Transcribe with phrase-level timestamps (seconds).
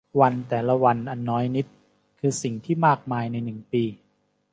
[0.19, 1.65] วันแต่ละวันอันน้อยนิด
[2.19, 3.83] คือสิ่งที่มากมายในหนึ่งปี